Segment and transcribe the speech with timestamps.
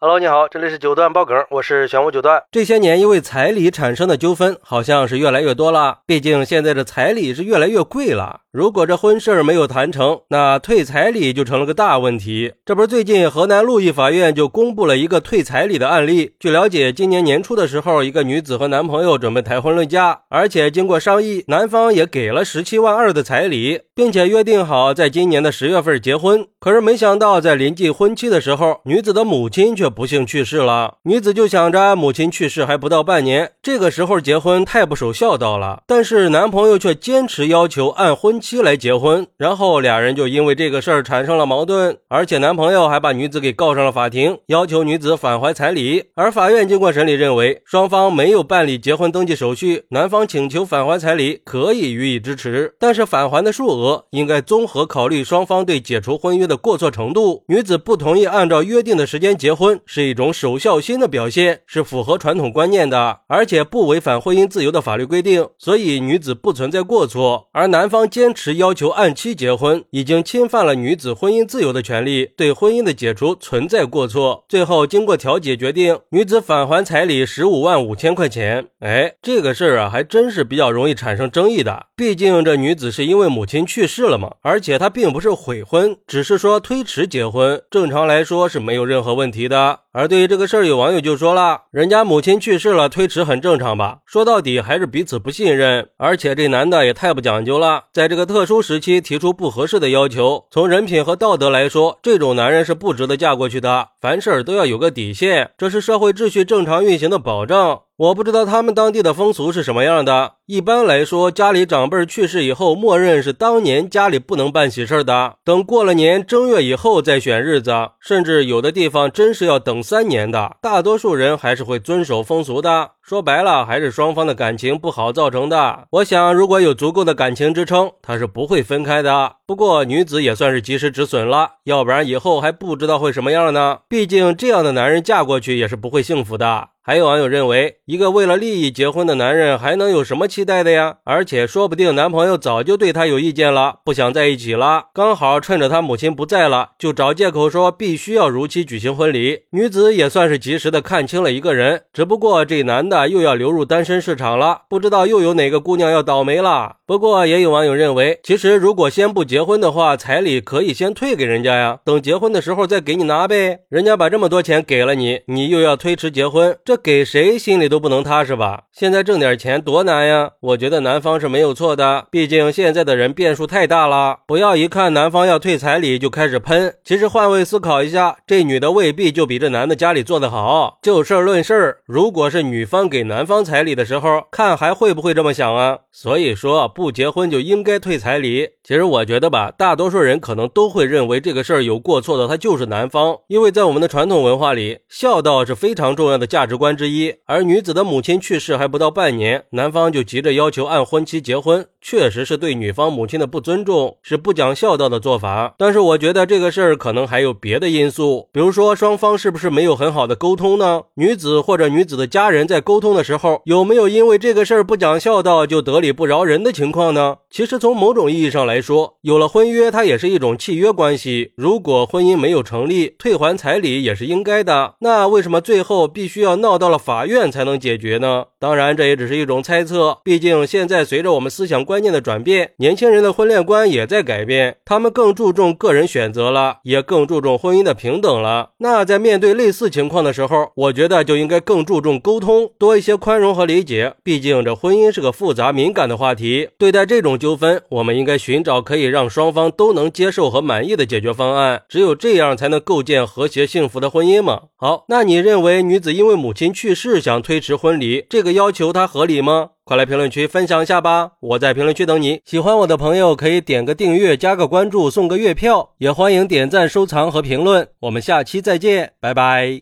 [0.00, 2.40] Hello，你好，这里是九段爆梗，我是玄武九段。
[2.52, 8.42] 这些年因为彩礼产生的纠纷好像是越来越多了，毕竟现在的彩礼是越来越贵了。
[8.50, 12.54] 如果这婚事没有谈成，那退彩礼就成了个大问题。
[12.64, 16.32] 这不是最近河南鹿邑法院就公布了一个退彩礼的案例。
[16.40, 26.46] 据了解，今年年初的时候，一个女子和男朋友准备谈婚论嫁，而且经过商议，男方也给了十七万二的彩礼，并且约定好在今年的十月份结婚。
[26.58, 35.82] 可是没想到，在临近婚期的时候，女子的母亲却不幸去世了，女子就想着母亲去世还不到半年，这个时候结婚太不守孝道了。
[35.86, 46.04] 但是男朋友却坚持要求按婚期来结婚，然后俩人就因为这个事儿产生了矛盾，而且男朋友还把女子给告上了法庭，要求女子返还彩礼。
[46.14, 57.44] 而法院经过审理认为，双方没有办理结婚登记手续，男方请求返还彩礼可以予以支持，但是返还的数额应该综合考虑双方对解除婚约的过错程度。
[57.48, 60.18] 女子不同意按照约定的时间结婚是一。
[60.18, 67.46] 种守孝心的表现是符合传统观念的，而且不违反婚姻自由的法律规定，所以女子不存在过错。
[67.52, 74.44] 而男方坚坚持要求按期结婚，已经侵犯了女子婚姻自由的权利，对婚姻的解除存在过错。
[74.46, 78.66] 最后经过调解决定，女子返还彩礼十五万五千块钱。
[78.80, 81.86] 哎，这个事儿啊，还真是比较容易产生争议的。
[81.96, 89.80] 毕竟这女子是因为母亲去世了嘛，而且她并不是悔婚，只是说推迟结婚，正常来说是没有任何问题的。
[89.92, 93.98] 而对于这个事儿，有网友就说了：“人家母亲去世了，推迟很正常吧？
[94.04, 103.88] 说到底还是彼此不信任，而且这男的也太不讲究了，在这个特殊时期提出不合适的要求，从人品和道德来说，这种男人是不值得嫁过去的。
[104.00, 110.34] 凡事都要有个底线，这是社会秩序正常运行的保障。”我不知道他们当地的风俗是什么样的。
[110.46, 120.58] 一般来说，家里长辈去世以后，默认是当年家里不能办喜事的，等过了年正月以后再选日子，甚至有的地方真是要等三年的。
[120.62, 122.92] 大多数人还是会遵守风俗的。
[123.08, 125.86] 说白了，还是双方的感情不好造成的。
[125.92, 129.36] 我想，如果有足够的感情支撑，他是不会分开的。
[129.46, 133.78] 不过，女子也算是及时止损了，要不然以后还不知道会什么样呢。
[133.88, 136.68] 毕竟，这样的男人嫁过去也是不会幸福的。
[136.82, 140.96] 还有网友认为，一个为了利益结婚的男人，还能有什么期待的呀？
[141.04, 149.40] 而且，说不定男朋友早就对他有意见了，不想在一起了，刚好趁着他母亲不在了，就找借口说必须要如期举行婚礼。
[149.50, 152.97] 女子也算是及时的看清了一个人，只不过这男的。
[153.06, 156.76] 又要流入单身市场了，不知道又有哪个姑娘要倒霉了。
[156.86, 163.60] 不过也有网友认为，其实如果先不结婚的话，彩礼可以先退给人家呀，等结婚的时候再给你拿呗。
[163.68, 168.62] 人家把这么多钱给了你，你又要推迟结婚，这给谁心里都不能踏实吧？
[168.72, 170.30] 现在挣点钱多难呀！
[170.40, 174.20] 我觉得男方是没有错的，毕竟现在的人变数太大了。
[174.26, 180.78] 不要一看男方要退彩礼就开始喷，其实换位思考一下，这女的未必就比这男的家里做得好。
[180.80, 185.78] 就事论事，如果是女方给男方彩礼的时候，看还会不会这么想啊？
[185.90, 186.68] 所以说。
[186.78, 188.50] 不结婚就应该退彩礼。
[188.62, 193.16] 其实我觉得吧，大多数人可能都会认为这个事儿有过错的，他就是男方。
[193.26, 197.14] 因为在我们的传统文化里，孝道是非常重要的价值观之一。
[197.26, 205.54] 而女子的母亲去世还不到半年，男方就急着要求按婚期结婚，确实是对女方母亲的不尊重，是不讲孝道的做法。
[205.58, 210.82] 但是我觉得这个事儿可能还有别的因素，比如说双方是不是没有很好的沟通呢？
[210.94, 216.68] 女子或者女子的家人在沟通的时候，有没有因为这个事儿不讲孝道就得理不饶人的情？
[216.70, 217.16] 况呢？
[217.30, 221.32] 其实从某种意义上来说，有了婚约，它也是一种契约关系。
[221.34, 224.74] 如果婚姻没有成立，退还彩礼也是应该的。
[224.80, 228.26] 那为什么最后必须要闹到了法院才能解决呢？
[228.38, 229.96] 当然，这也只是一种猜测。
[230.04, 238.50] 毕竟现在随着我们思想观念的转变，年轻人的婚恋观也在改变，他们更注重个人选择了，也更注重婚姻的平等了。
[238.58, 243.94] 那在面对类似情况的时候，我觉得就应该更注重沟通，多一些宽容和理解。
[244.02, 246.48] 毕竟这婚姻是个复杂敏感的话题。
[246.58, 251.62] 对待这种纠纷，我们应该寻找可以让双方都能接受和满意的解决方案。
[251.68, 254.42] 只有这样，才能构建和谐幸福的婚姻嘛。
[254.56, 259.50] 好，那你认为女子因为母亲去世想推迟婚礼，这个要求她合理吗？
[259.64, 261.12] 快来评论区分享一下吧！
[261.20, 262.22] 我在评论区等你。
[262.24, 265.74] 喜欢我的朋友可以点个订阅，加个关注，送个月票。
[265.76, 267.68] 也欢迎点赞、收藏和评论。
[267.80, 269.60] 我们下期再见，拜拜。